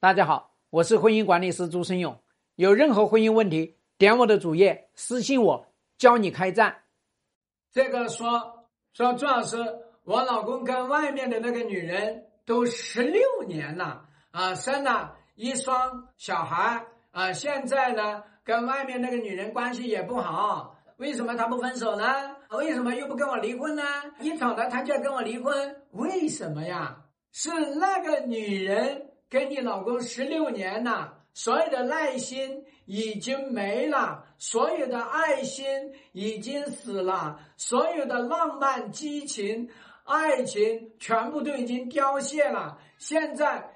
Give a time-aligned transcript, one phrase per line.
[0.00, 2.18] 大家好，我是婚姻管理师朱生勇。
[2.54, 5.66] 有任何婚姻问题，点我的主页私信我，
[5.98, 6.74] 教你开战。
[7.70, 9.58] 这个说说朱老师，
[10.04, 22.06] 我老公跟外面的那个女人都十六年了啊，生了一双小孩啊，现在呢跟外面那个女人关系也不好，为什么他不分手呢？
[22.52, 23.82] 为什么又不跟我离婚呢？
[24.18, 27.04] 一吵了他就要跟我离婚，为什么呀？
[27.32, 29.09] 是那个女人。
[29.30, 35.64] 跟你老公十六年了，所有的耐心已经没了，所有的爱心
[36.10, 39.70] 已经死了，所有的浪漫、激情、
[40.02, 42.76] 爱情全部都已经凋谢了。
[42.98, 43.70] 现在，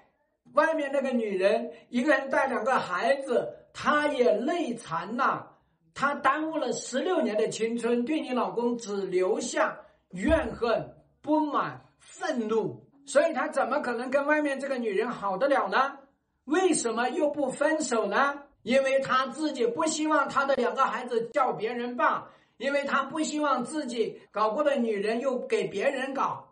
[0.55, 5.53] 外面那个女人一个人带两个孩子，她也累残了，
[5.95, 9.79] 她耽误了十六年的青春，对你老公只留下
[10.11, 12.85] 怨恨、不满、愤怒。
[13.07, 15.99] 所以他怎么可能跟外面这个女人好得了呢？
[16.45, 18.43] 为什么又不分手呢？
[18.63, 26.49] 因为他自己不希望他的两个孩子叫别人爸，因为他不希望自己搞过的女人又给别人搞，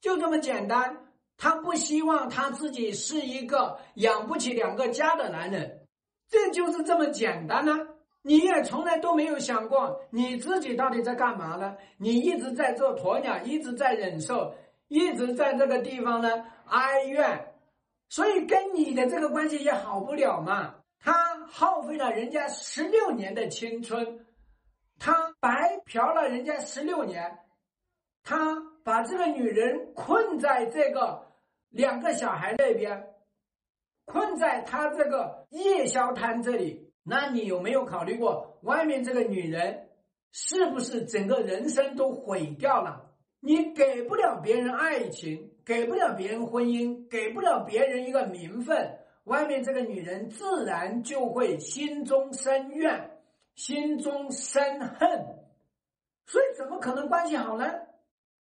[0.00, 0.96] 就这么简单。
[1.36, 5.86] 他不希望他自己是一个养不起两个家的男人，
[6.30, 7.88] 这就是这么简单呢。
[8.22, 11.76] 你也从来都没有想过你自己到底在干嘛呢？
[11.98, 14.54] 你一直在做鸵鸟，一直在忍受。
[14.88, 17.54] 一直在这个地方呢哀怨，
[18.08, 20.76] 所以跟你的这个关系也好不了嘛。
[20.98, 24.26] 他耗费了人家十六年的青春，
[24.98, 27.38] 他白嫖了人家十六年，
[28.22, 31.32] 他把这个女人困在这个
[31.68, 33.14] 两个小孩那边，
[34.06, 36.92] 困在他这个夜宵摊这里。
[37.02, 39.90] 那你有没有考虑过，外面这个女人
[40.32, 43.13] 是不是整个人生都毁掉了？
[43.46, 53.18] 你给不了别人爱情，给不了别人婚姻，给不了别人一个名分，外面这个女人自然就会心中生怨，
[53.54, 55.26] 心中生恨，
[56.24, 57.70] 所以怎么可能关系好呢？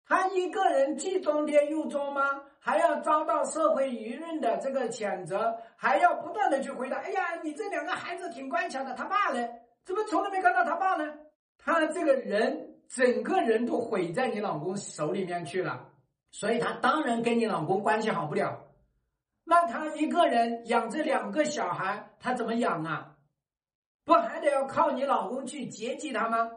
[0.08, 9.46] 他一个人既装爹又装妈，还要遭到社会舆论的这个谴责，还要不断的去回答：“哎呀，你这两个孩子挺乖巧的，他爸呢？
[9.84, 11.14] 怎么从来没看到他爸呢？”
[11.60, 12.70] 他这个人。
[12.96, 15.90] 整个人都毁在你老公手里面去了，
[16.30, 18.68] 所以他当然跟你老公关系好不了。
[19.44, 23.16] 那他一个人养这两个小孩，他怎么养啊？
[24.06, 26.52] 不还得要靠你老公去接济他吗？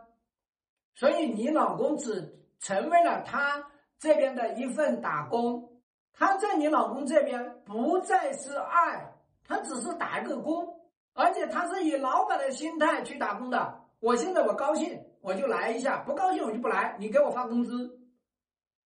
[0.95, 5.81] 所以你老公只成为了他这边的一份打工，
[6.13, 9.11] 他在你老公这边不再是爱，
[9.43, 10.83] 他只是打一个工，
[11.15, 13.81] 而且他是以老板的心态去打工的。
[14.01, 15.03] 我现在我高兴。
[15.26, 16.94] 我就来一下，不高兴我就不来。
[17.00, 17.98] 你给我发工资。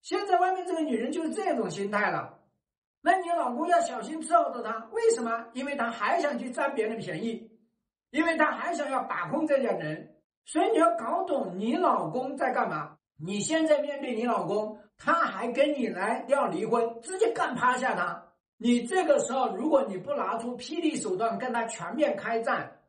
[0.02, 2.40] 现在外面这个女人就是这种心态了，
[3.02, 4.88] 那你老公要小心伺候着她。
[4.94, 5.48] 为什么？
[5.52, 7.52] 因为他还想去占别人便宜，
[8.12, 10.16] 因为他还想要把控这家人。
[10.46, 12.96] 所以你要搞懂你老公在干嘛。
[13.18, 18.26] 你现在面对你老公，他还跟你来要离婚，直接干趴下他。
[18.56, 22.80] 你这个时候，如果你不拿出霹雳手段跟他全面开战，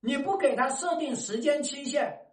[0.00, 2.26] 你不给他设定时间期限。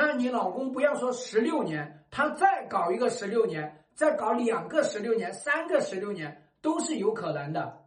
[0.00, 7.84] 那你老公不要说十六年，他再搞一个十六年，再搞两个十六年，三个十六年都是有可能的。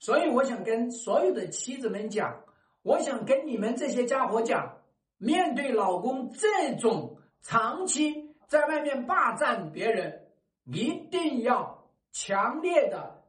[0.00, 2.42] 所以我想跟所有的妻子们讲，
[2.82, 4.78] 我想跟你们这些家伙讲，
[5.18, 10.26] 面对老公这种长期在外面霸占别人，
[10.64, 13.22] 一定要强烈的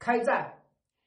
[0.00, 0.54] 开战，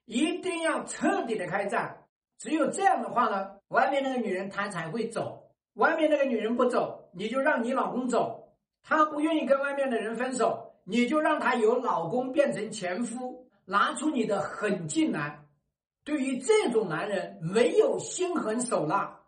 [0.06, 2.06] 一定要彻底的开战。
[2.38, 5.49] 只有这样的话呢，外面那个女人她才会走。
[5.79, 8.53] 外面那个女人不走，你就让你老公走。
[8.84, 15.45] 她不愿意跟外面的人分手，你就让她由老公变成前夫，拿出你的狠劲来。
[16.03, 19.22] 对于这种男人，没有心狠手辣，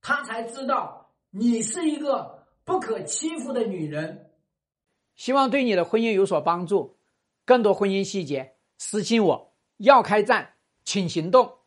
[0.00, 4.30] 他才知道你是一个不可欺负的女人。
[5.14, 6.96] 希望对你的婚姻有所帮助。
[7.44, 9.52] 更多婚姻细节，私信我。
[9.76, 10.54] 要开战，
[10.84, 11.58] 请行动。